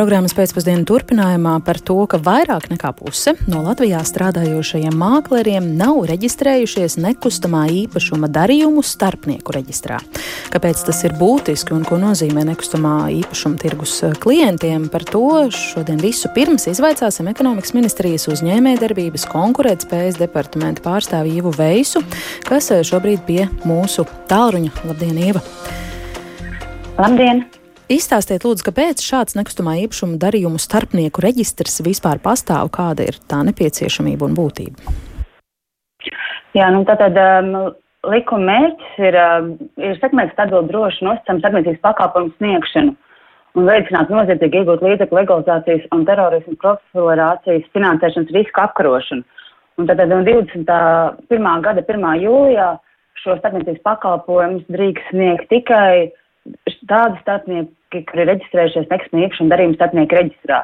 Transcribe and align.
Programmas 0.00 0.32
pēcpusdienu 0.32 0.86
turpinājumā 0.88 1.58
par 1.60 1.76
to, 1.84 1.98
ka 2.08 2.16
vairāk 2.24 2.70
nekā 2.70 2.88
puse 2.96 3.34
no 3.52 3.58
Latvijā 3.66 3.98
strādājošajiem 4.08 4.94
mākleriem 4.96 5.66
nav 5.76 5.98
reģistrējušies 6.08 6.96
nekustamā 7.04 7.66
īpašuma 7.82 8.30
darījumu 8.32 8.80
starpnieku 8.80 9.52
reģistrā. 9.58 9.98
Kāpēc 10.54 10.86
tas 10.88 11.02
ir 11.04 11.18
būtiski 11.20 11.76
un 11.76 11.84
ko 11.84 12.00
nozīmē 12.00 12.46
nekustamā 12.48 12.94
īpašuma 13.18 13.60
tirgus 13.60 13.98
klientiem, 14.24 14.88
par 14.88 15.04
to 15.04 15.50
šodien 15.52 16.00
visu 16.00 16.32
pirms 16.32 16.64
izvaicāsim 16.72 17.28
ekonomikas 17.34 17.76
ministrijas 17.76 18.24
uzņēmējdarbības 18.32 19.28
konkurētspējas 19.36 20.16
departamenta 20.24 20.88
pārstāvi 20.88 21.36
Ivu 21.42 21.52
Veisu, 21.60 22.00
kas 22.48 22.72
šobrīd 22.88 23.28
pie 23.28 23.42
mūsu 23.68 24.08
tālruņa. 24.32 24.78
Labdien, 24.88 25.24
Ieva! 25.28 25.48
Labdien! 26.96 27.50
Izstāstiet, 27.90 28.44
lūdzu, 28.46 28.62
kāpēc 28.68 29.00
šāds 29.02 29.34
nekustamā 29.34 29.72
īpašuma 29.82 30.14
darījumu 30.22 30.60
starpnieku 30.62 31.24
reģistrs 31.24 31.80
vispār 31.82 32.20
pastāv, 32.22 32.68
kāda 32.70 33.08
ir 33.10 33.16
tā 33.26 33.40
nepieciešamība 33.48 34.28
un 34.28 34.36
būtība? 34.38 34.92
Jā, 36.54 36.68
nu 36.70 36.84
tātad 36.86 37.18
um, 37.18 37.48
likuma 38.06 38.46
mērķis 38.46 39.00
ir, 39.08 39.18
um, 39.18 39.48
ir 39.82 39.98
sekmēt 39.98 40.30
stabilu 40.36 40.68
drošu 40.68 41.08
nosacām 41.08 41.40
starpniecības 41.42 41.82
pakāpojumu 41.88 42.30
sniegšanu 42.36 42.94
un 43.58 43.66
veicināt 43.66 44.14
noziedzīgi 44.14 44.62
iegūt 44.62 44.86
līdzekļu 44.86 45.18
legalizācijas 45.18 45.90
un 45.90 46.06
terorismu 46.06 46.54
profilorācijas 46.62 47.66
finansēšanas 47.74 48.30
risku 48.38 48.64
apkarošanu. 48.68 49.26
Un 49.82 49.90
tātad 49.90 50.14
no 50.14 50.22
21. 50.30 51.50
gada 51.66 51.82
1. 51.82 52.08
jūlijā 52.22 52.70
šo 53.18 53.34
starpniecības 53.42 53.82
pakalpojumus 53.82 54.70
drīkst 54.70 55.10
sniegt 55.10 55.50
tikai 55.50 56.12
tādi 56.90 57.20
starpnieki, 57.22 58.04
kuri 58.08 58.24
ir 58.24 58.30
reģistrējušies 58.32 58.90
nekustamā 58.90 59.26
īpašuma 59.26 59.54
darījuma 59.54 59.78
starpnieku 59.78 60.18
reģistrā. 60.18 60.60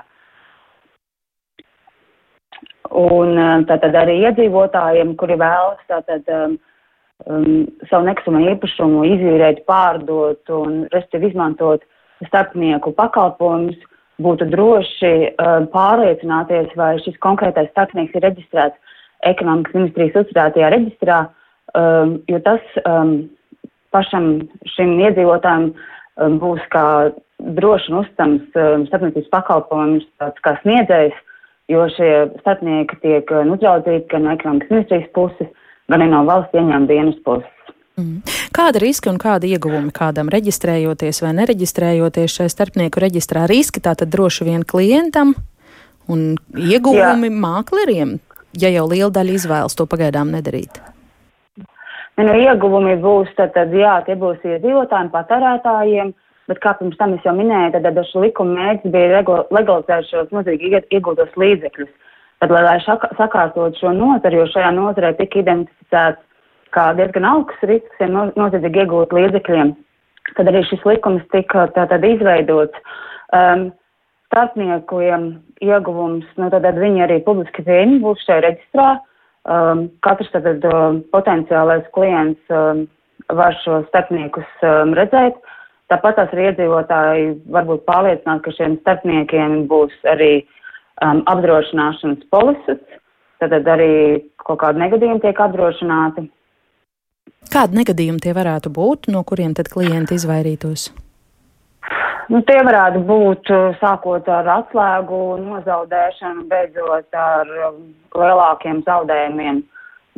Un 2.97 3.35
um, 3.35 3.67
tātad 3.67 3.97
arī 3.99 4.21
iedzīvotājiem, 4.29 5.17
kuri 5.21 5.37
vēlas 5.41 5.83
tātad 5.91 6.31
um, 6.33 6.57
um, 7.27 7.67
savu 7.91 8.07
nekustamā 8.07 8.45
īpašumu 8.55 9.03
izīrēt, 9.11 9.65
pārdot 9.69 10.55
un 10.55 10.85
respektīvi 10.95 11.33
izmantot 11.33 11.85
starpnieku 12.29 12.95
pakalpojumus, 12.97 13.79
būtu 14.23 14.49
droši 14.53 15.13
um, 15.35 15.67
pārliecināties, 15.73 16.71
vai 16.79 16.95
šis 17.05 17.19
konkrētais 17.25 17.69
starpnieks 17.75 18.15
ir 18.17 18.25
reģistrēts 18.25 18.95
ekonomikas 19.29 19.75
ministrijas 19.77 20.23
uzturētajā 20.23 20.71
reģistrā, 20.73 21.19
um, 21.77 22.17
jo 22.31 22.41
tas 22.47 22.79
um, 22.85 23.19
pašam 23.95 24.31
šim 24.75 24.97
iedzīvotājiem 25.05 25.69
um, 25.73 26.39
būs 26.43 26.65
kā 26.73 26.87
droši 27.59 27.93
un 27.93 28.01
uzticams 28.03 28.59
um, 28.59 28.87
starpniecības 28.89 29.33
pakalpojums, 29.33 30.07
tāds 30.21 30.45
kā 30.45 30.57
sniedzējs, 30.63 31.19
jo 31.73 31.85
šie 31.97 32.13
starpnieki 32.41 33.01
tiek 33.03 33.35
uh, 33.35 33.45
uzraudzīti 33.57 34.09
gan 34.13 34.27
no 34.27 34.35
ekonomikas 34.37 34.73
ministrijas 34.73 35.13
puses, 35.17 35.53
gan 35.91 36.01
arī 36.01 36.11
no 36.13 36.25
valsts 36.29 36.57
ieņēmuma 36.57 36.91
dienas 36.91 37.21
puses. 37.27 37.53
Mm. 37.97 38.21
Kāda 38.53 38.81
riska 38.83 39.09
un 39.09 39.17
kāda 39.21 39.49
ieguvumi 39.49 39.89
kādam 39.95 40.29
reģistrējoties 40.33 41.23
vai 41.25 41.33
nereģistrējoties 41.39 42.35
šajā 42.35 42.53
starpnieku 42.53 43.01
reģistrā? 43.01 43.47
Riski 43.49 43.81
tātad 43.81 44.13
droši 44.13 44.45
vien 44.51 44.67
klientam 44.69 45.33
un 46.13 46.35
ieguvumi 46.53 47.31
Jā. 47.31 47.39
mākleriem, 47.41 48.19
ja 48.53 48.73
jau 48.75 48.85
liela 48.91 49.13
daļa 49.17 49.39
izvēlas 49.41 49.79
to 49.79 49.89
pagaidām 49.89 50.29
nedarīt. 50.35 50.77
Nu, 52.17 52.33
ieguvumi 52.33 52.95
būs, 53.03 53.29
tad, 53.37 53.53
tad 53.53 53.75
jā, 53.77 53.99
tie 54.07 54.15
būs 54.17 54.41
iedzīvotājiem, 54.41 55.11
patērētājiem, 55.13 56.13
bet 56.49 56.61
kā 56.63 56.73
pirms 56.79 56.97
tam 56.97 57.13
es 57.17 57.27
jau 57.27 57.35
minēju, 57.37 57.75
tad, 57.75 57.89
tad 57.89 58.09
šī 58.09 58.23
likuma 58.25 58.57
mērķis 58.57 58.95
bija 58.95 59.23
legalizēt 59.53 60.09
šos 60.09 60.33
nozīmīgi 60.33 60.81
iegūtos 60.97 61.37
līdzekļus. 61.37 61.91
Tad, 62.41 62.53
lai, 62.53 62.63
lai 62.65 62.77
šaka, 62.85 63.11
sakārtot 63.19 63.77
šo 63.81 63.93
nozari, 63.97 64.41
jo 64.41 64.47
šajā 64.53 64.71
nozarē 64.77 65.13
tika 65.17 65.43
identificēts 65.43 66.23
kā 66.77 66.91
diezgan 66.97 67.25
augsts 67.29 67.69
risks 67.69 68.07
no, 68.13 68.27
noziedzīgi 68.37 68.85
iegūt 68.85 69.13
līdzekļiem, 69.17 69.73
tad 70.37 70.51
arī 70.51 70.63
šis 70.69 70.85
likums 70.89 71.25
tika 71.33 71.69
tātad 71.77 72.05
izveidots. 72.05 72.97
Um, 73.37 73.71
starpniekiem 74.27 75.29
ieguvums, 75.65 76.27
nu 76.41 76.49
tad 76.53 76.67
viņi 76.81 77.05
arī 77.05 77.21
publiski 77.25 77.65
pieejami 77.65 78.01
būs 78.03 78.25
šajā 78.27 78.43
reģistrā. 78.45 78.89
Um, 79.47 79.87
katrs 80.03 80.33
tad 80.35 80.65
um, 80.67 81.05
potenciālais 81.15 81.87
klients 81.95 82.51
um, 82.51 82.87
var 83.31 83.55
šo 83.63 83.85
starpniekus 83.87 84.49
um, 84.67 84.95
redzēt. 84.99 85.39
Tāpat 85.87 86.19
tās 86.19 86.33
arī 86.35 86.49
iedzīvotāji 86.51 87.29
varbūt 87.55 87.85
pārliecināt, 87.87 88.43
ka 88.43 88.55
šiem 88.57 88.75
starpniekiem 88.81 89.69
būs 89.71 89.95
arī 90.11 90.33
um, 90.43 91.23
apdrošināšanas 91.31 92.27
polises, 92.35 92.83
tad 93.39 93.55
arī 93.55 93.93
kaut 94.43 94.65
kādi 94.65 94.83
negadījumi 94.83 95.23
tiek 95.23 95.39
apdrošināti. 95.47 96.27
Kādi 97.53 97.79
negadījumi 97.79 98.23
tie 98.23 98.35
varētu 98.35 98.75
būt, 98.75 99.13
no 99.15 99.23
kuriem 99.23 99.55
tad 99.55 99.71
klienti 99.71 100.19
izvairītos? 100.19 100.91
Nu, 102.27 102.41
tie 102.43 102.59
varētu 102.67 103.05
būt 103.07 103.51
uh, 103.55 103.77
sākot 103.79 104.27
ar 104.33 104.49
atslēgu 104.57 105.21
nozaudēšanu, 105.45 106.49
beidzot 106.51 107.15
ar 107.15 107.53
um, 107.69 107.77
lielākiem 108.19 108.81
zaudējumiem, 108.89 109.61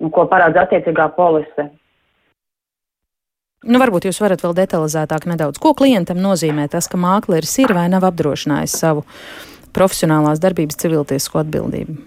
nu, 0.01 0.11
ko 0.15 0.25
parāds 0.31 0.57
attiecīgā 0.57 1.11
polise. 1.19 1.69
Nu, 3.69 3.81
varbūt 3.83 4.07
jūs 4.09 4.21
varat 4.23 4.41
vēl 4.45 4.55
detalizētāk 4.57 5.27
nedaudz. 5.29 5.61
Ko 5.61 5.75
klientam 5.77 6.21
nozīmē 6.23 6.69
tas, 6.73 6.89
ka 6.89 7.01
mākslinieks 7.01 7.57
ir 7.65 7.75
vai 7.77 7.89
nav 7.93 8.07
apdrošinājis 8.09 8.79
savu 8.81 9.03
profesionālās 9.77 10.41
darbības 10.41 10.79
civiltiesisko 10.81 11.43
atbildību? 11.43 11.99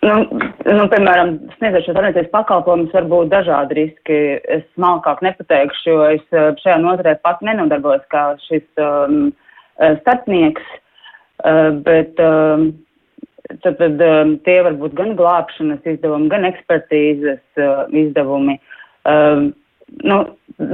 Nu, 0.00 0.14
nu, 0.64 0.84
piemēram, 0.88 1.34
sniedzot 1.58 1.84
šo 1.84 1.92
ārkārtības 1.92 2.30
pakalpojumus, 2.32 2.92
var 2.96 3.08
būt 3.10 3.32
dažādi 3.34 3.76
riski. 3.82 4.20
Es 4.48 4.62
smalkāk 4.72 5.20
nepateikšu, 5.26 5.90
jo 5.92 6.06
es 6.14 6.22
eh, 6.32 6.52
šajā 6.62 6.78
nozarē 6.80 7.18
pat 7.20 7.42
nenodarbojos 7.44 8.06
kā 8.12 8.30
šis 8.46 8.64
um, 8.80 9.26
eh, 9.76 9.98
starpnieks, 10.00 10.72
uh, 11.44 11.68
bet 11.84 12.16
um, 12.24 12.70
tad, 13.60 13.76
tad 13.76 14.00
um, 14.06 14.34
tie 14.48 14.56
var 14.64 14.80
būt 14.80 14.96
gan 14.96 15.12
glābšanas 15.20 15.84
izdevumi, 15.92 16.32
gan 16.32 16.48
ekspertīzes 16.48 17.60
uh, 17.60 17.84
izdevumi. 17.92 18.56
Um, 19.04 19.50
nu, 20.06 20.20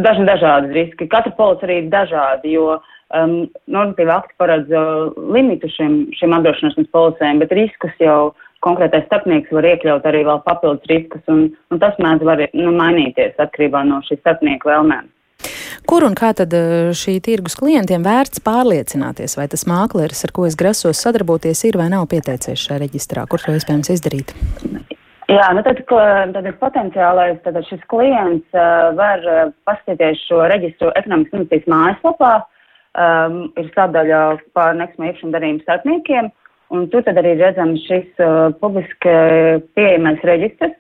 daži 0.07 0.31
dažādi 0.31 0.75
riski. 0.77 1.11
Katra 1.11 1.35
policija 1.35 1.67
arī 1.67 1.83
ir 1.83 1.91
dažādi, 1.91 2.55
jo 2.55 2.79
um, 2.79 3.39
normatīva 3.67 4.21
akti 4.21 4.39
paredz 4.39 4.71
uh, 4.71 5.11
limitu 5.35 5.71
šim, 5.75 6.05
šim 6.15 6.39
apdrošināšanas 6.39 6.95
policēm, 6.95 7.43
bet 7.43 7.59
riskus 7.59 8.03
jau 8.03 8.37
konkrētais 8.65 9.05
starpnieks 9.06 9.53
var 9.55 9.67
iekļaut 9.72 10.06
arī 10.09 10.22
vēl 10.27 10.41
papildus 10.47 10.89
riskus, 10.91 11.22
un, 11.33 11.49
un 11.72 11.83
tas 11.83 11.99
mēdz 12.03 12.25
var 12.27 12.43
nu, 12.56 12.72
mainīties 12.77 13.37
atkarībā 13.43 13.84
no 13.89 14.00
šī 14.06 14.19
starpnieka 14.21 14.71
vēlmēm. 14.72 15.12
Kur 15.87 16.03
un 16.03 16.17
kā 16.19 16.33
tad 16.34 16.55
eh, 16.56 16.91
šī 16.97 17.19
tirgus 17.22 17.55
klientiem 17.61 18.03
vērts 18.06 18.43
pārliecināties, 18.47 19.37
vai 19.39 19.47
tas 19.53 19.66
mākslinieks, 19.69 20.25
ar 20.27 20.33
ko 20.34 20.47
es 20.49 20.56
grasos 20.59 21.03
sadarboties, 21.05 21.62
ir 21.69 21.78
vai 21.78 21.91
nav 21.93 22.09
pieteicies 22.11 22.65
šajā 22.65 22.81
reģistrā? 22.83 23.27
Kur 23.31 23.45
to 23.45 23.55
iespējams 23.55 23.93
izdarīt? 23.95 24.34
Jā, 25.27 25.47
nu 25.55 25.62
tad, 25.66 25.83
tad 25.87 26.49
potenciālais 26.61 27.39
tad 27.45 27.59
šis 27.66 27.83
klients 27.91 28.47
uh, 28.55 28.95
var 28.99 29.22
uh, 29.27 29.41
paskatīties 29.66 30.22
šo 30.28 30.45
reģistru 30.50 30.93
ekonomikas 30.95 31.34
ministrijas 31.34 31.71
mājaslapā. 31.71 32.34
Um, 32.97 33.41
ir 33.61 33.66
sadaļa 33.75 34.21
par 34.56 34.78
nekustamā 34.78 35.11
īpašuma 35.11 35.34
darījumu 35.34 35.65
starpniekiem. 35.66 36.31
Uh, 36.31 36.46
Un 36.75 36.88
tur 36.91 37.04
tad 37.06 37.19
arī 37.21 37.37
redzams 37.38 37.84
šis 37.87 38.09
uh, 38.19 38.50
publiski 38.62 39.12
pieejamais 39.78 40.25
reģistrs 40.27 40.75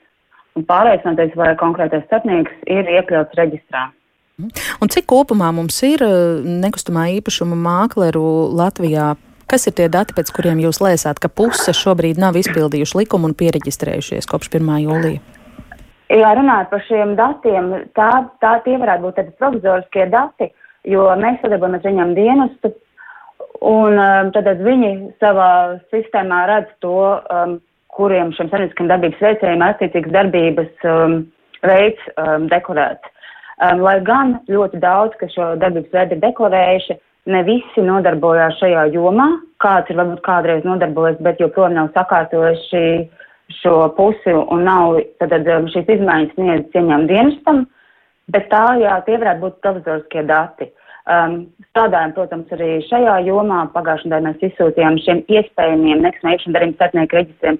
un 0.56 0.64
pārliecināties, 0.66 1.36
vai 1.38 1.52
konkrētais 1.60 2.06
starpnieks 2.08 2.64
ir 2.72 2.88
iekļauts 2.96 3.38
reģistrā. 3.38 3.86
Un 4.82 4.90
cik 4.92 5.06
kopumā 5.08 5.52
mums 5.54 5.78
ir 5.86 6.02
uh, 6.04 6.42
nekustamā 6.64 7.06
īpašuma 7.20 7.56
mākleru 7.56 8.26
Latvijā? 8.56 9.14
Kas 9.46 9.68
ir 9.70 9.76
tie 9.78 9.86
dati, 9.86 10.10
pēc 10.16 10.32
kuriem 10.34 10.58
jūs 10.58 10.80
lēsāt, 10.82 11.20
ka 11.22 11.30
puse 11.30 11.70
šobrīd 11.76 12.18
nav 12.18 12.34
izpildījuši 12.40 12.98
likumu 13.04 13.30
un 13.30 13.36
pieregistrējušies 13.38 14.26
kopš 14.26 14.50
1. 14.58 14.72
jūlija? 14.82 15.22
Jā, 16.10 16.32
runājot 16.38 16.72
par 16.72 16.82
šiem 16.86 17.14
datiem, 17.18 17.70
tā, 17.98 18.10
tā 18.42 18.56
tie 18.64 18.74
varētu 18.78 19.06
būt 19.06 19.16
tādi 19.20 19.32
provizoriskie 19.38 20.08
dati, 20.10 20.50
jo 20.86 21.06
mēs 21.18 21.38
sadarbojamies 21.42 21.86
ar 21.86 21.94
viņiem 21.94 22.12
dienestu 22.18 22.72
Un 23.64 23.96
um, 23.96 24.30
tad 24.34 24.48
viņi 24.60 24.92
savā 25.22 25.78
sistēmā 25.94 26.44
redz 26.50 26.70
to, 26.84 26.98
um, 27.32 27.56
kuriem 27.96 28.32
šiem 28.36 28.50
sabiedriskiem 28.50 28.90
darbības 28.90 29.22
veicējiem 29.24 29.64
attiecīgas 29.64 30.14
darbības 30.16 30.86
um, 30.92 31.18
veids 31.64 32.08
um, 32.20 32.48
deklarēts. 32.52 33.12
Um, 33.56 33.80
lai 33.80 33.96
gan 34.04 34.36
ļoti 34.52 34.80
daudz, 34.82 35.16
kas 35.20 35.32
šo 35.32 35.54
darbības 35.62 35.94
veidu 35.94 36.18
ir 36.18 36.24
deklarējuši, 36.26 36.98
ne 37.32 37.42
visi 37.46 37.84
nodarbojās 37.84 38.58
šajā 38.60 38.84
jomā, 38.94 39.30
kāds 39.64 39.88
ir 39.90 39.96
varbūt 39.98 40.20
kādreiz 40.26 40.66
nodarbojies, 40.68 41.22
bet 41.24 41.40
joprojām 41.40 41.78
nav 41.78 41.88
sakārtojuši 41.96 42.84
šo 43.62 43.78
pusi 43.96 44.34
un 44.36 44.66
nav 44.66 45.00
tad, 45.22 45.32
um, 45.40 45.70
šīs 45.72 45.96
izmaiņas 45.96 46.36
sniedz 46.36 46.68
cieņām 46.74 47.08
dienestam, 47.08 47.64
bet 48.34 48.50
tā, 48.52 48.66
jā, 48.82 48.98
tie 49.06 49.16
varētu 49.16 49.46
būt 49.46 49.62
provizoriskie 49.64 50.26
dati. 50.28 50.68
Um, 51.06 51.34
strādājam, 51.70 52.16
protams, 52.16 52.48
arī 52.56 52.80
šajā 52.88 53.20
jomā. 53.28 53.60
Pagājušajā 53.70 54.10
gadā 54.10 54.24
mēs 54.24 54.40
izsūtījām 54.48 54.96
šiem 55.04 55.20
iespējamiem 55.30 56.00
nekustamā 56.02 56.32
īpašuma 56.34 56.56
darījuma 56.56 56.78
starpnieku 56.80 57.18
reģistriem 57.20 57.58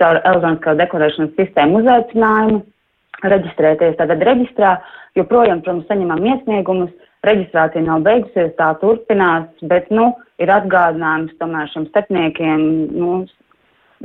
caur 0.00 0.18
elektroniskā 0.18 0.74
deklarēšanas 0.80 1.36
sistēmu 1.38 1.78
uzaicinājumu 1.78 2.58
reģistrēties. 3.34 3.94
Tātad 4.00 4.24
reģistrā 4.26 4.72
joprojām, 5.18 5.62
protams, 5.62 5.86
saņemam 5.90 6.26
iesniegumus, 6.26 6.90
reģistrācija 7.26 7.84
nav 7.86 8.02
beigusies, 8.06 8.50
tā 8.58 8.72
turpinās, 8.82 9.46
bet, 9.70 9.86
nu, 9.94 10.10
ir 10.42 10.50
atgādinājums 10.54 11.38
tomēr 11.38 11.70
šiem 11.70 11.86
starpniekiem, 11.92 12.66
nu, 12.98 13.14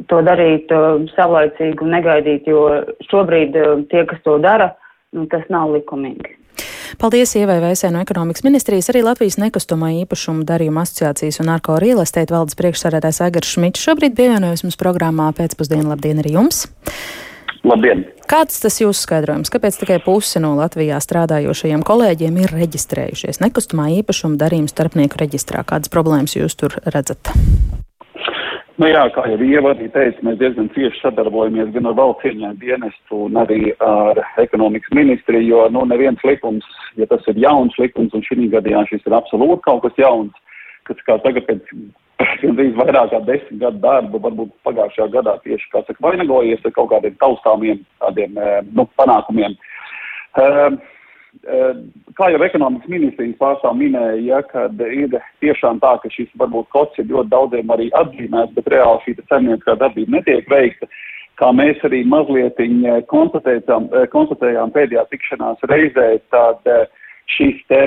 to 0.09 0.21
darīt 0.25 0.69
uh, 0.73 1.01
savlaicīgi 1.17 1.81
un 1.81 1.93
negaidīt, 1.97 2.45
jo 2.49 2.63
šobrīd 3.09 3.57
uh, 3.57 3.75
tie, 3.89 4.05
kas 4.09 4.21
to 4.25 4.37
dara, 4.45 4.69
nu, 5.17 5.25
tas 5.33 5.49
nav 5.53 5.73
likumīgi. 5.73 6.37
Paldies 7.01 7.33
Ievai 7.39 7.57
Vēsē 7.63 7.89
no 7.93 8.01
ekonomikas 8.03 8.43
ministrijas, 8.45 8.89
arī 8.91 9.01
Latvijas 9.05 9.39
nekustamā 9.41 9.91
īpašuma 10.03 10.45
darījuma 10.47 10.83
asociācijas 10.85 11.41
un 11.43 11.51
Arko 11.53 11.79
Real 11.81 12.03
Estate 12.03 12.33
valdes 12.33 12.57
priekšsarētājs 12.59 13.21
Aigars 13.25 13.53
Šmits 13.55 13.83
šobrīd 13.83 14.15
pievienojas 14.17 14.65
mums 14.65 14.79
programmā 14.79 15.31
pēcpusdienu. 15.37 15.89
Labdien 15.93 16.21
arī 16.23 16.35
jums! 16.37 16.65
Labdien! 17.63 18.03
Kāds 18.27 18.59
tas 18.63 18.79
jūsu 18.81 19.05
skaidrojums? 19.05 19.51
Kāpēc 19.53 19.77
tikai 19.79 19.99
puse 20.03 20.41
no 20.43 20.53
Latvijā 20.57 20.99
strādājošajiem 21.03 21.83
kolēģiem 21.87 22.41
ir 22.43 22.53
reģistrējušies 22.55 23.39
nekustamā 23.43 23.89
īpašuma 24.01 24.39
darījuma 24.41 24.71
starpnieku 24.71 25.19
reģistrā? 25.23 25.63
Kādas 25.67 25.91
problēmas 25.93 26.35
jūs 26.35 26.57
tur 26.59 26.75
redzat? 26.83 27.31
Nu 28.81 28.87
jā, 28.89 29.03
kā 29.13 29.27
jau 29.29 29.37
Ieva 29.45 29.73
arī 29.75 29.85
teica, 29.93 30.23
mēs 30.25 30.39
diezgan 30.39 30.69
cieši 30.73 31.03
sadarbojamies 31.03 31.69
gan 31.75 31.89
ar 31.91 31.97
valsts 31.99 32.25
ieņēmumu 32.25 32.57
dienestu 32.61 33.19
un 33.27 33.37
arī 33.37 33.59
ar 33.85 34.21
ekonomikas 34.41 34.95
ministriju, 34.97 35.45
jo, 35.51 35.65
nu, 35.75 35.83
neviens 35.91 36.23
likums, 36.25 36.65
ja 36.97 37.05
tas 37.11 37.21
ir 37.29 37.37
jauns 37.43 37.77
likums, 37.77 38.15
un 38.17 38.25
šī 38.25 38.47
gadījumā 38.55 38.87
šis 38.89 39.05
ir 39.05 39.17
absolūti 39.19 39.61
kaut 39.67 39.83
kas 39.85 40.01
jauns, 40.01 40.33
kas 40.89 41.05
kā 41.05 41.19
tagad 41.21 41.45
pēc 41.51 41.69
gandrīz 42.41 42.73
vairāk 42.79 43.13
kā 43.13 43.21
desmit 43.29 43.61
gadu 43.61 43.83
darba, 43.85 44.23
varbūt 44.25 44.55
pagājušajā 44.65 45.09
gadā 45.19 45.37
tieši, 45.45 45.69
saka, 45.75 45.99
vainagojies 46.01 46.65
ar 46.65 46.73
kaut 46.73 46.89
kādiem 46.95 47.21
taustāmiem 47.21 47.85
tādiem, 48.01 48.41
eh, 48.41 48.59
nu, 48.73 48.89
panākumiem. 48.97 49.53
Uh, 49.53 49.69
Eh, 50.33 50.69
kā 52.17 52.29
jau 52.31 52.41
ekonomikas 52.45 52.89
ministrijas 52.91 53.39
pārstāv 53.41 53.75
minēja, 53.79 54.19
ja, 54.23 54.41
kad 54.47 54.79
ir 54.85 55.17
tiešām 55.43 55.81
tā, 55.83 55.95
ka 56.01 56.11
šis 56.13 56.29
varbūt 56.39 56.69
kods 56.75 56.99
ir 57.01 57.09
ļoti 57.09 57.31
daudziem 57.33 57.73
arī 57.73 57.89
atzīmēts, 57.99 58.53
bet 58.55 58.69
reāli 58.71 59.01
šī 59.05 59.15
saimnieciskā 59.27 59.75
darbība 59.81 60.19
netiek 60.19 60.49
veikta, 60.51 60.87
kā 61.41 61.49
mēs 61.55 61.81
arī 61.83 62.03
mazliet 62.07 62.59
konstatējām, 63.11 63.89
konstatējām 64.13 64.73
pēdējā 64.75 65.05
tikšanās 65.11 65.65
reizē, 65.71 66.09
tad 66.31 66.69
šīs 67.33 67.59
te 67.71 67.81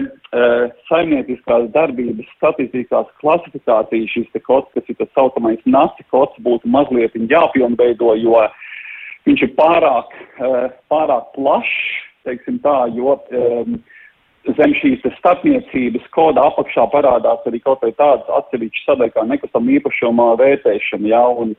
saimnieciskās 0.88 1.68
darbības 1.74 2.28
statistiskās 2.36 3.08
klasifikācijas, 3.22 4.12
šis 4.12 4.42
kods, 4.44 4.68
kas 4.74 4.88
ir 4.90 4.98
tas 5.00 5.12
saucamais 5.14 5.62
nasi 5.64 6.04
kods, 6.10 6.36
būtu 6.44 6.68
mazliet 6.72 7.16
jāpilnveido, 7.16 8.16
jo 8.20 8.42
viņš 9.28 9.46
ir 9.46 9.54
pārāk, 9.58 10.12
pārāk 10.90 11.32
plašs 11.36 12.05
teiksim 12.26 12.58
tā, 12.64 12.76
jo 12.96 13.16
um, 13.16 13.78
zem 14.54 14.74
šīs 14.78 15.06
starpniecības 15.18 16.04
koda 16.14 16.44
apakšā 16.50 16.86
parādās 16.92 17.46
arī 17.48 17.60
kaut 17.64 17.82
vai 17.82 17.92
tādas 17.98 18.28
atsevišķas 18.40 18.86
sadaļas 18.90 19.14
kā 19.16 19.24
nekustam 19.26 19.70
īpašumā 19.78 20.28
vērtēšana, 20.40 21.10
jā, 21.10 21.22
un, 21.42 21.54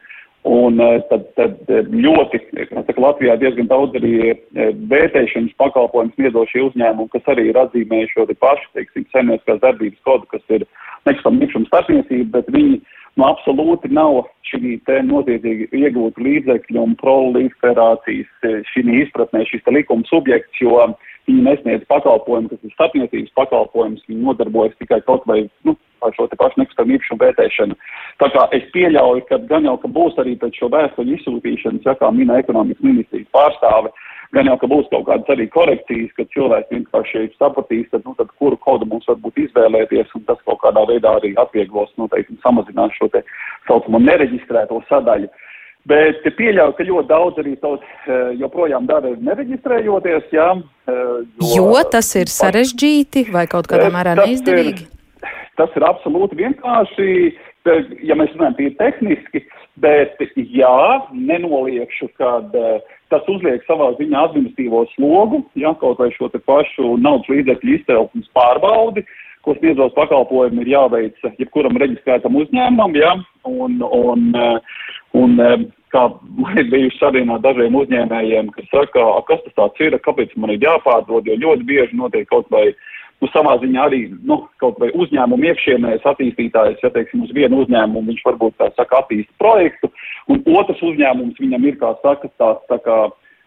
un 0.48 0.84
eh, 0.84 1.00
tad, 1.12 1.26
tad 1.40 1.72
eh, 1.74 1.90
ļoti, 1.92 2.42
saka, 2.70 3.00
Latvijā 3.04 3.36
diezgan 3.42 3.70
daudz 3.72 3.98
arī 4.00 4.14
eh, 4.30 4.38
vērtēšanas 4.94 5.58
pakalpojums 5.60 6.16
sniedošie 6.16 6.64
uzņēmumi, 6.70 7.12
kas 7.16 7.34
arī 7.34 7.50
ir 7.52 7.60
atzīmējuši 7.66 8.16
šo 8.16 8.28
te 8.30 8.38
pašu, 8.46 8.70
teiksim, 8.78 9.08
saimnieciskās 9.12 9.64
darbības 9.66 10.06
kodu, 10.08 10.30
kas 10.36 10.56
ir 10.60 10.68
nekustam 11.10 11.42
īpašuma 11.42 11.72
starpniecība, 11.72 12.40
bet 12.40 12.54
viņi 12.56 12.80
nu, 13.18 13.26
absolūti 13.28 13.92
nav 13.94 14.24
šī 14.48 14.78
te 14.88 15.02
noziedzīgi 15.06 15.70
iegūt 15.76 16.20
līdzekļu 16.22 16.84
un 16.84 16.96
prolīferācijas 17.02 18.48
e, 18.48 18.54
šī 18.72 18.86
izpratnē 19.02 19.44
šis 19.50 19.66
te 19.66 19.74
likuma 19.74 20.08
subjekts, 20.10 20.62
jo 20.62 20.80
viņi 21.28 21.44
nesniedz 21.44 21.84
pakalpojumu, 21.92 22.54
kas 22.54 22.64
ir 22.64 22.74
starpniecības 22.76 23.36
pakalpojums, 23.36 24.06
viņi 24.08 24.24
nodarbojas 24.24 24.78
tikai 24.80 25.02
kaut 25.10 25.26
vai, 25.28 25.42
nu, 25.68 25.76
ar 26.06 26.14
šo 26.16 26.28
te 26.30 26.38
pašu 26.40 26.62
nekustamību 26.62 27.02
īpašumu 27.02 27.24
vērtēšanu. 27.24 27.78
Tā 28.22 28.30
kā 28.34 28.46
es 28.56 28.68
pieļauju, 28.76 29.26
ka 29.28 29.42
gan 29.50 29.68
jau, 29.68 29.76
ka 29.82 29.92
būs 29.92 30.20
arī 30.22 30.38
pēc 30.40 30.62
šo 30.62 30.70
vēstuļu 30.74 31.18
izsūtīšanas, 31.18 31.88
ja 31.90 31.98
kā 32.00 32.12
mina 32.16 32.40
ekonomikas 32.44 32.86
ministrijas 32.86 33.28
pārstāve, 33.36 33.92
gan 34.36 34.50
jau, 34.50 34.58
ka 34.62 34.70
būs 34.72 34.88
kaut 34.92 35.06
kādas 35.08 35.32
arī 35.34 35.48
korekcijas, 35.54 36.14
ka 36.18 36.28
cilvēki 36.34 36.76
vienkārši 36.76 37.26
sapratīs, 37.38 37.88
tad, 37.94 38.04
nu, 38.08 38.16
tad 38.20 38.32
kuru 38.42 38.60
kodu 38.64 38.88
mums 38.90 39.08
varbūt 39.10 39.40
izvēlēties, 39.46 40.12
un 40.18 40.26
tas 40.28 40.42
kaut 40.48 40.62
kādā 40.64 40.84
veidā 40.90 41.16
arī 41.20 41.34
atvieglos, 41.40 41.94
noteikti 42.02 42.40
samazinās 42.44 42.96
šo 42.98 43.10
te 43.14 43.24
saucamo 43.70 44.02
nereģistrēto 44.04 44.82
sadaļu. 44.90 45.32
Bet 45.88 46.26
pieļauju, 46.36 46.74
ka 46.76 46.84
ļoti 46.84 47.08
daudz 47.08 47.38
arī 47.40 47.54
to 47.62 47.78
eh, 47.80 48.34
joprojām 48.42 48.90
dara 48.90 49.14
nereģistrējoties, 49.24 50.26
jā. 50.36 50.50
Eh, 50.92 51.14
jo, 51.40 51.70
jo 51.70 51.84
tas 51.92 52.10
ir 52.20 52.32
sarežģīti 52.32 53.30
vai 53.32 53.46
kaut 53.48 53.70
kādā 53.72 53.88
eh, 53.88 53.94
mērā 53.96 54.18
neizdevīgi? 54.20 54.84
Ir, 54.84 55.38
tas 55.60 55.72
ir 55.80 55.86
absolūti 55.88 56.42
vienkārši, 56.42 57.08
ja 58.08 58.18
mēs 58.20 58.34
runājam 58.36 58.58
tīri 58.60 58.76
tehniski, 58.80 59.44
bet 59.84 60.22
jā, 60.36 60.78
nenoliekšu, 61.14 62.10
kad 62.18 62.56
uh, 62.58 62.78
Tas 63.12 63.24
uzliek 63.32 63.64
savā 63.64 63.94
ziņā 63.96 64.24
administratīvo 64.28 64.84
slogu, 64.94 65.40
ja 65.56 65.72
kaut 65.80 66.02
vai 66.02 66.10
šo 66.12 66.28
te 66.34 66.42
pašu 66.44 66.98
naudas 67.00 67.30
līdzekļu 67.32 67.78
izcelsmes 67.78 68.28
pārbaudi, 68.36 69.06
ko 69.48 69.56
sniedzot 69.56 69.96
pakalpojumu 69.96 70.66
ir 70.66 70.74
jāveic 70.74 71.30
jebkuram 71.40 71.80
reģistrētam 71.80 72.36
uzņēmumam, 72.36 72.98
ja, 73.00 73.14
un, 73.48 73.80
un, 73.80 74.28
un 75.16 75.40
kā 75.96 76.04
man 76.36 76.60
ir 76.62 76.68
bijuši 76.74 77.00
sarunā 77.00 77.40
dažiem 77.46 77.80
uzņēmējiem, 77.80 78.52
kas 78.58 78.68
saka, 78.74 79.08
kas 79.32 79.46
tas 79.46 79.58
tāds 79.62 79.88
ir, 79.88 79.96
kāpēc 80.04 80.36
man 80.36 80.58
ir 80.58 80.68
jāpārdod, 80.68 81.32
jo 81.32 81.40
ļoti 81.46 81.68
bieži 81.72 82.02
notiek 82.02 82.28
kaut 82.28 82.52
vai 82.52 82.68
uh, 82.74 82.86
nu, 83.22 83.30
savā 83.34 83.58
ziņā 83.62 83.86
arī 83.90 84.02
nu, 84.30 84.42
kaut 84.62 84.80
vai 84.82 84.90
uzņēmumu 84.94 85.50
iekšienēs 85.52 86.06
attīstītājs, 86.12 86.82
ja 86.84 86.92
teiksim, 86.94 87.24
uz 87.26 87.34
vienu 87.36 87.64
uzņēmumu 87.64 88.12
viņš 88.12 88.26
varbūt 88.28 88.58
tā 88.62 88.70
saka 88.78 89.02
attīst 89.02 89.32
projektu, 89.42 89.90
un 90.32 90.44
otrs 90.58 90.84
uzņēmums 90.86 91.42
viņam 91.42 91.66
ir, 91.70 91.80
kā 91.82 91.96
saka, 92.04 92.30
tāds 92.42 92.62
tā 92.70 92.80
kā 92.86 93.00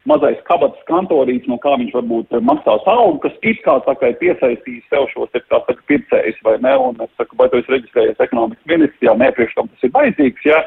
mazais 0.09 0.41
kabatas 0.49 0.81
kantorīts, 0.89 1.47
no 1.51 1.59
kā 1.63 1.77
viņš 1.79 1.95
varbūt 1.99 2.39
maksās 2.49 2.87
algu, 2.91 3.21
kas 3.23 3.37
it 3.47 3.61
kā 3.67 3.77
tā 3.87 3.95
kā 4.01 4.11
ir 4.11 4.21
piesaistījis 4.23 4.91
sev 4.91 5.07
šos, 5.13 5.31
tā 5.37 5.45
saka, 5.47 5.79
pircējus 5.91 6.41
vai 6.47 6.57
ne, 6.65 6.77
un 6.89 7.03
es 7.05 7.13
saku, 7.21 7.39
vai 7.39 7.51
tu 7.53 7.61
esi 7.61 7.77
reģistrējies 7.77 8.25
ekonomikas 8.27 8.71
ministrijā, 8.73 9.15
nē, 9.15 9.33
priekš 9.37 9.59
tam 9.59 9.71
tas 9.71 9.87
ir 9.87 9.99
vajadzīgs, 9.99 10.47
ja. 10.51 10.63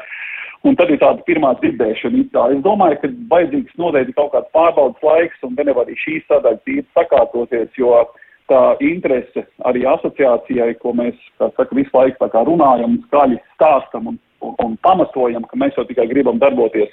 Un 0.64 0.78
tad 0.80 0.88
ir 0.88 0.96
tāda 0.96 1.20
pirmā 1.26 1.50
dzirdēšana. 1.60 2.22
Es 2.54 2.60
domāju, 2.64 2.96
ka 3.02 3.08
vajadzīgs 3.34 3.74
noteikti 3.76 4.14
kaut 4.16 4.30
kāds 4.32 4.48
pārbaudas 4.56 5.02
laiks, 5.04 5.42
un 5.44 5.58
gan 5.58 5.68
jau 5.68 5.74
arī 5.82 5.92
šī 6.00 6.14
sadaļa 6.24 6.62
tīri 6.64 6.86
sakārtosies, 6.96 7.74
jo 7.76 7.90
uh, 7.98 8.23
tā 8.50 8.62
interese 8.84 9.46
arī 9.68 9.84
asociācijai, 9.88 10.76
ko 10.82 10.92
mēs, 10.96 11.16
saka, 11.38 11.70
visu 11.76 11.90
laiku 11.94 12.28
runājam, 12.34 12.98
skaļi 13.08 13.40
stāstam 13.54 14.12
un, 14.12 14.20
un, 14.44 14.54
un 14.64 14.76
pamatojam, 14.84 15.46
ka 15.48 15.56
mēs 15.60 15.76
jau 15.78 15.86
tikai 15.88 16.06
gribam 16.10 16.38
darboties. 16.42 16.92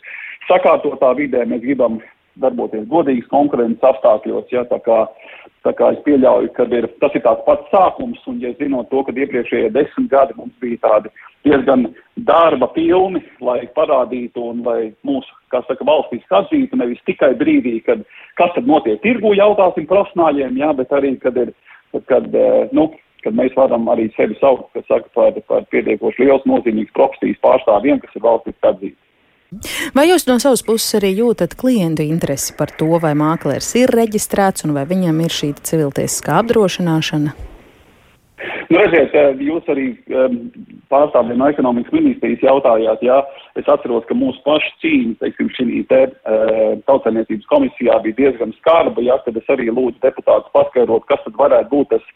Sakārtotā 0.50 1.14
vidē, 1.18 1.46
mēs 1.46 1.62
gribam 1.66 2.00
darboties 2.42 2.88
godīgas 2.92 3.30
konkurences 3.32 3.88
apstākļos, 3.92 4.48
ja, 4.54 4.64
tā 4.70 4.80
kā, 4.86 5.00
tā 5.66 5.74
kā 5.78 5.92
es 5.96 6.02
pieļauju, 6.06 6.52
ka 6.58 6.66
ir, 6.74 6.88
tas 7.04 7.16
ir 7.18 7.24
tāds 7.26 7.44
pats 7.48 7.70
sākums, 7.74 8.22
un 8.32 8.40
ja 8.44 8.54
zinot 8.60 8.90
to, 8.92 9.04
ka 9.08 9.16
iepriekšējie 9.16 9.74
desmit 9.76 10.10
gadi 10.12 10.38
mums 10.38 10.56
bija 10.64 10.82
tādi 10.88 11.14
diezgan 11.46 11.88
darba 12.28 12.70
pilni, 12.76 13.22
lai 13.42 13.60
parādītu 13.78 14.44
un 14.52 14.64
lai 14.66 14.92
mūsu, 15.08 15.32
kā 15.54 15.64
saka, 15.68 15.86
valstīs 15.88 16.26
atzītu, 16.42 16.78
nevis 16.78 17.02
tikai 17.10 17.34
brīdī, 17.40 17.80
kad 17.86 18.04
kas 18.40 18.54
tad 18.58 18.68
notiek 18.70 19.02
tirgu, 19.06 19.34
jautāsim 19.38 19.88
profesionāļiem, 19.90 20.60
jā, 20.62 20.74
bet 20.78 20.94
arī, 20.98 21.16
kad 21.22 21.38
ir, 21.38 21.54
kad, 22.10 22.28
eh, 22.36 22.68
nu, 22.78 22.92
kad 23.26 23.38
mēs 23.38 23.56
varam 23.58 23.90
arī 23.94 24.10
sevi 24.16 24.38
saukt, 24.40 24.70
kas 24.74 24.86
saka, 24.90 25.10
par, 25.16 25.38
par 25.48 25.66
pietiekoši 25.74 26.26
liels 26.26 26.46
nozīmīgs 26.50 26.94
profesijas 26.98 27.42
pārstāvjiem, 27.46 28.02
kas 28.02 28.18
ir 28.18 28.26
valstīs 28.26 28.70
atzīti. 28.72 28.98
Vai 29.92 30.06
jūs 30.08 30.24
no 30.30 30.38
savas 30.40 30.62
puses 30.64 30.96
arī 30.96 31.10
jūtat 31.18 31.58
klientu 31.60 32.06
interesi 32.06 32.54
par 32.56 32.72
to, 32.80 32.88
vai 33.04 33.12
mākslinieks 33.20 33.74
ir 33.82 33.92
reģistrēts 33.92 34.64
un 34.64 34.72
vai 34.78 34.86
viņam 34.88 35.18
ir 35.26 35.34
šī 35.36 35.50
civiltiesiskā 35.68 36.38
apdrošināšana? 36.40 37.34
Nu, 38.72 38.80
redziet, 38.80 39.12
eh, 39.12 39.42
jūs 39.44 39.68
arī 39.74 39.90
um, 40.16 40.38
pārstāvjiem 40.88 41.42
no 41.42 41.50
ekonomikas 41.52 41.92
ministrijas 41.92 42.46
jautājāt, 42.48 43.04
jā, 43.04 43.18
es 43.60 43.68
atceros, 43.68 44.08
ka 44.08 44.16
mūsu 44.16 44.40
pašu 44.48 44.72
cīņa, 44.86 45.18
teiksim, 45.20 45.52
šī 45.58 45.84
te 45.92 46.00
uh, 46.08 46.80
tautsēmniecības 46.88 47.52
komisijā 47.52 48.00
bija 48.08 48.22
diezgan 48.22 48.56
skarba, 48.62 49.04
jā, 49.04 49.20
kad 49.26 49.36
es 49.36 49.52
arī 49.52 49.68
lūdzu 49.68 50.00
deputātus 50.08 50.56
paskaidrot, 50.56 51.04
kas 51.12 51.20
tad 51.28 51.36
varētu 51.44 51.74
būt 51.76 51.92
tas 51.98 52.08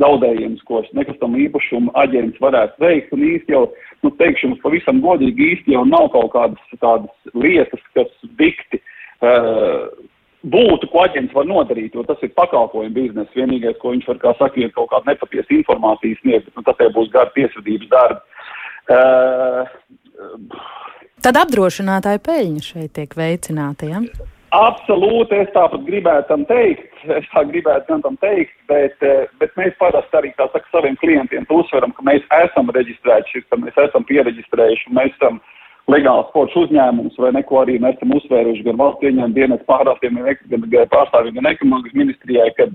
zaudējums, 0.00 0.62
ko 0.68 0.80
nekustamā 0.96 1.42
īpašuma 1.46 1.92
aģents 2.04 2.40
varētu 2.40 2.80
veikt, 2.80 3.12
un 3.12 3.24
īsti 3.26 3.52
jau, 3.52 3.66
nu, 4.04 4.12
teikšu 4.20 4.48
jums 4.48 4.62
pavisam 4.62 5.02
godīgi, 5.04 5.50
īsti 5.56 5.74
jau 5.74 5.84
nav 5.88 6.08
kaut 6.14 6.32
kādas 6.32 6.80
tādas 6.80 7.34
lietas, 7.36 7.82
kas 7.96 8.08
dikti 8.40 8.80
uh, 8.80 9.90
būtu, 10.42 10.88
ko 10.90 11.04
aģents 11.04 11.36
var 11.36 11.46
nodarīt, 11.50 11.94
jo 11.94 12.06
tas 12.08 12.22
ir 12.24 12.32
pakalpojumu 12.38 12.96
biznesa. 12.96 13.36
Vienīgais, 13.36 13.78
ko 13.82 13.92
viņš 13.94 14.08
var, 14.14 14.22
kā 14.24 14.34
saka, 14.40 14.60
ir 14.60 14.72
kaut 14.76 14.90
kāda 14.94 15.12
nepatiesa 15.12 15.58
informācija 15.58 16.20
sniegt, 16.22 16.50
nu, 16.56 16.64
tas 16.66 16.80
jau 16.80 16.90
būs 16.96 17.12
gara 17.12 17.30
tiesvedības 17.36 17.92
darbi. 17.92 18.22
Uh, 18.92 19.64
Tad 21.22 21.38
apdrošinātāja 21.38 22.18
peļņa 22.26 22.62
šeit 22.66 22.96
tiek 22.96 23.12
veicināta, 23.14 23.86
ja? 23.86 24.00
Absolūti, 24.52 25.38
es 25.40 25.48
tāpat 25.54 25.86
gribētu 25.86 26.28
tam 26.28 26.42
teikt, 26.50 26.92
es 27.18 27.28
tā 27.32 27.44
gribētu 27.48 28.00
tam 28.04 28.18
teikt, 28.20 28.52
bet, 28.68 29.06
bet 29.40 29.56
mēs 29.60 29.72
parasti 29.80 30.18
arī 30.18 30.34
tā 30.36 30.48
saka 30.52 30.68
saviem 30.74 30.98
klientiem 31.00 31.48
uzsveram, 31.48 31.94
ka 31.96 32.04
mēs 32.04 32.26
esam 32.42 32.68
reģistrēti, 32.76 33.46
ka 33.48 33.60
mēs 33.62 33.80
esam 33.86 34.04
pieregistrējuši, 34.08 34.92
mēs 34.92 35.16
esam 35.16 35.40
uh, 35.40 35.58
legāls 35.90 36.28
sports 36.30 36.54
uzņēmums 36.58 37.18
vai 37.18 37.32
neko 37.34 37.62
arī 37.62 37.78
mēs 37.82 37.96
esam 37.98 38.14
uzsvēruši 38.16 38.66
gan 38.68 38.78
valsts 38.78 39.06
ieņēmuma 39.08 39.36
dienas 39.36 39.62
pārstāvjiem, 39.66 40.20
gan 40.52 40.90
pārstāvjiem, 40.92 41.38
gan 41.38 41.50
ekonomikas 41.50 41.96
ministrijai, 41.98 42.50
ka 42.58 42.68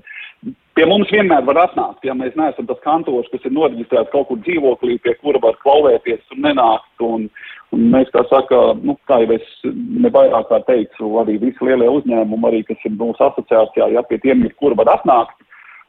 pie 0.76 0.86
mums 0.86 1.10
vienmēr 1.12 1.46
var 1.48 1.62
atnākt, 1.64 2.04
ja 2.04 2.16
mēs 2.18 2.36
neesam 2.38 2.68
tas 2.68 2.80
kantors, 2.84 3.30
kas 3.32 3.46
ir 3.48 3.54
noreģistrēts 3.56 4.12
kaut 4.12 4.28
kur 4.28 4.42
dzīvoklī, 4.44 4.98
pie 5.04 5.16
kura 5.22 5.40
var 5.42 5.56
klauvēties 5.64 6.36
un 6.36 6.44
nenākt. 6.44 6.92
Un, 7.04 7.28
un 7.76 7.88
mēs, 7.92 8.08
kā 8.14 8.22
saka, 8.30 8.60
nu, 8.82 8.96
kā 9.10 9.20
jau 9.24 9.34
es 9.36 9.48
nevairāk 9.66 10.48
kā 10.50 10.60
teicu, 10.68 11.10
arī 11.22 11.38
visi 11.42 11.68
lielie 11.68 11.90
uzņēmumi, 11.98 12.48
arī, 12.48 12.62
kas 12.68 12.86
ir 12.88 12.96
mūsu 13.00 13.24
asociācijā, 13.28 13.90
ja 13.94 14.04
pie 14.08 14.20
tiem 14.22 14.46
ir, 14.46 14.54
kur 14.60 14.76
var 14.78 14.94
atnākt. 14.96 15.36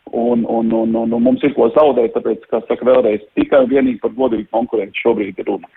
Un, 0.09 0.41
un, 0.50 0.71
un, 0.74 0.95
un, 0.98 1.12
un 1.13 1.21
mums 1.21 1.43
ir 1.45 1.53
ko 1.53 1.67
zaudēt, 1.75 2.15
tāpēc, 2.15 2.48
kā 2.50 2.63
saka, 2.65 2.86
vēlreiz 2.88 3.21
tikai 3.38 3.62
un 3.62 3.69
vienīgi 3.69 4.01
par 4.01 4.15
godīgu 4.17 4.48
konkurenci 4.55 5.03
šobrīd 5.03 5.38
ir 5.38 5.45
runa. 5.51 5.69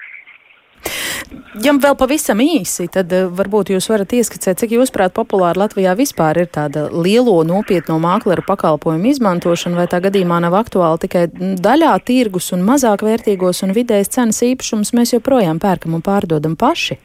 Ja 1.65 1.73
vēl 1.77 1.95
pavisam 2.01 2.41
īsi, 2.41 2.87
tad 2.93 3.13
uh, 3.13 3.29
varbūt 3.37 3.73
jūs 3.75 3.87
varat 3.93 4.13
ieskicēt, 4.17 4.59
cik 4.61 4.73
jūsuprāt 4.73 5.13
populāri 5.17 5.61
Latvijā 5.61 5.93
vispār 5.99 6.43
ir 6.43 6.49
tāda 6.53 6.87
lielo 6.93 7.35
nopietno 7.45 7.99
mākleru 8.01 8.45
pakalpojumu 8.47 9.11
izmantošana, 9.13 9.83
vai 9.83 9.87
tā 9.93 10.01
gadījumā 10.05 10.41
nav 10.45 10.57
aktuāli 10.63 11.05
tikai 11.05 11.27
daļā 11.61 11.93
tirgus 12.09 12.51
un 12.57 12.65
mazāk 12.67 13.05
vērtīgos 13.05 13.63
un 13.67 13.77
vidējas 13.77 14.13
cenas 14.17 14.43
īpašumus 14.49 14.95
mēs 14.97 15.15
joprojām 15.17 15.61
pērkam 15.63 15.97
un 15.99 16.05
pārdodam 16.05 16.57
paši? 16.57 16.99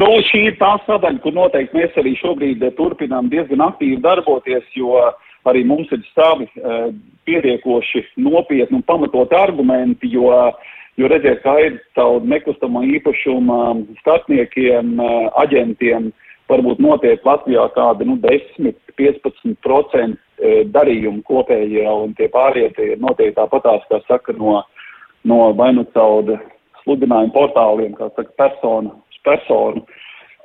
Nu, 0.00 0.08
šī 0.32 0.46
ir 0.48 0.58
tā 0.60 0.74
sadaļa, 0.86 1.20
kur 1.22 1.36
noteikti 1.36 1.76
mēs 1.76 1.96
arī 2.00 2.16
šobrīd 2.20 2.64
eh, 2.64 2.72
turpinām 2.78 3.28
diezgan 3.32 3.64
aktīvi 3.68 4.00
darboties, 4.02 4.64
jo 4.74 4.96
arī 5.48 5.64
mums 5.66 5.90
ir 5.92 6.00
savi 6.14 6.46
uh, 6.46 6.92
pietiekoši 7.26 8.06
nopietni 8.22 8.78
un 8.78 8.84
pamatoti 8.86 9.34
argumenti, 9.34 10.08
jo 10.14 10.30
uh, 10.30 10.70
Jo 11.00 11.08
redziet, 11.08 11.38
kā 11.40 11.54
ir 11.64 11.78
caur 11.96 12.20
nekustamo 12.28 12.82
īpašumu 12.84 13.54
starpniekiem, 14.02 14.98
aģentiem, 15.40 16.10
varbūt 16.52 16.82
notiek 16.84 17.24
Latvijā 17.24 17.64
kāda 17.72 18.04
nu, 18.04 18.20
10-15% 18.20 20.20
darījumu 20.74 21.22
kopējie, 21.24 21.86
un 21.88 22.12
tie 22.18 22.28
pārējie 22.32 22.70
tie 22.76 22.96
notiek 23.00 23.32
tāpatās, 23.38 23.80
kā 23.88 24.00
saka, 24.04 24.32
no, 24.36 24.60
no 25.24 25.52
vai 25.56 25.72
nu 25.72 25.84
caur 25.96 26.36
sludinājumu 26.82 27.32
portāliem, 27.32 27.96
kā 27.96 28.12
saka, 28.12 28.28
personu 28.42 28.90
uz 28.92 29.18
personu. 29.24 29.80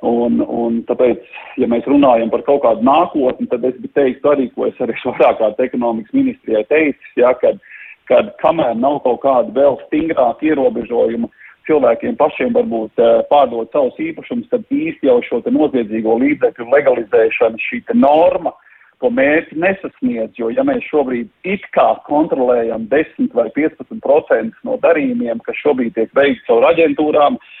Un, 0.08 0.40
un 0.40 0.86
tāpēc, 0.86 1.18
ja 1.58 1.66
mēs 1.68 1.82
runājam 1.90 2.30
par 2.30 2.42
kaut 2.46 2.62
kādu 2.62 2.86
nākotni, 2.86 3.50
tad 3.50 3.64
es 3.66 3.74
teiktu 3.98 4.30
arī, 4.30 4.46
ko 4.54 4.70
es 4.70 4.78
arī 4.80 4.94
vairāk 5.04 5.42
kārt 5.42 5.58
ekonomikas 5.66 6.14
ministrijai 6.14 6.64
teicu, 6.70 7.02
ja, 7.18 7.34
kad 7.36 7.58
uh, 7.58 7.62
kad 8.08 8.32
kamēr 8.42 8.76
nav 8.78 9.02
kaut 9.04 9.20
kāda 9.24 9.54
vēl 9.56 9.78
stingrāka 9.86 10.48
ierobežojuma 10.48 11.30
cilvēkiem 11.68 12.16
pašiem 12.16 12.54
varbūt 12.56 13.02
uh, 13.02 13.20
pārdot 13.28 13.72
savus 13.74 13.98
īpašumus, 14.00 14.48
tad 14.52 14.64
īsti 14.72 15.10
jau 15.10 15.18
šo 15.26 15.42
noziedzīgo 15.44 16.16
līdzekļu 16.22 16.70
legalizēšana 16.72 17.60
šī 17.60 17.82
norma 17.94 18.54
to 18.98 19.12
mērķi 19.14 19.60
nesasniedz, 19.62 20.32
jo 20.40 20.48
ja 20.50 20.64
mēs 20.66 20.82
šobrīd 20.88 21.28
it 21.46 21.62
kā 21.76 21.92
kontrolējam 22.08 22.88
10 22.90 23.36
vai 23.36 23.46
15% 23.54 24.64
no 24.66 24.78
darījumiem, 24.82 25.38
kas 25.46 25.60
šobrīd 25.60 25.94
tiek 25.94 26.10
veikts 26.18 26.48
caur 26.48 26.66
aģentūrām, 26.72 27.36
uh, 27.36 27.57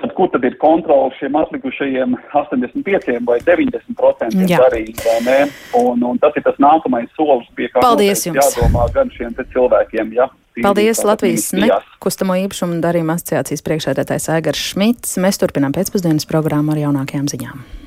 Tad, 0.00 0.12
kur 0.16 0.30
tad 0.32 0.44
ir 0.48 0.56
kontrole 0.60 1.10
šiem 1.18 1.36
atlikušajiem 1.36 2.14
85 2.32 3.18
vai 3.28 3.38
90 3.44 3.96
procentiem 3.98 4.48
darījuma? 4.48 5.38
Un, 5.80 6.04
un 6.12 6.20
tas 6.22 6.36
ir 6.38 6.44
tas 6.46 6.56
nākamais 6.62 7.10
solis, 7.18 7.48
pie 7.56 7.68
kā 7.72 7.82
Paldies 7.84 8.24
jums. 8.28 8.40
jādomā 8.40 8.86
gan 8.94 9.12
šiem 9.16 9.36
cilvēkiem, 9.40 10.14
ja. 10.16 10.30
Paldies 10.60 11.04
Latvijas 11.06 11.50
nekustamo 11.56 12.36
īpašumu 12.44 12.80
darījuma 12.84 13.16
asociācijas 13.16 13.64
priekšēdētājs 13.66 14.30
Aigars 14.34 14.64
Šmits. 14.72 15.16
Mēs 15.22 15.40
turpinām 15.40 15.76
pēcpusdienas 15.76 16.28
programmu 16.28 16.74
ar 16.74 16.82
jaunākajām 16.88 17.30
ziņām. 17.30 17.79